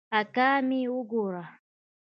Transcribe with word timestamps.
اکا 0.19 0.49
مې 0.67 0.79
وګوره. 0.93 1.43